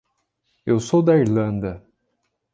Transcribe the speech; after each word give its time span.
Eu 0.65 0.79
sou 0.79 1.03
da 1.03 1.15
Irlanda. 1.15 1.85